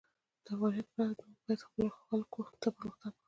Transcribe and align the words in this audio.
د 0.45 0.47
افغانیت 0.55 0.87
پرته، 0.95 1.23
موږ 1.29 1.39
باید 1.45 1.61
خپلو 1.67 1.89
خلکو 2.05 2.39
ته 2.61 2.69
پرمختګ 2.77 3.05
ورکړو. 3.05 3.19